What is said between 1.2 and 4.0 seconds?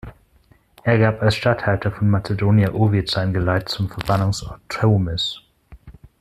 als Statthalter von Macedonia Ovid Geleit zu seinem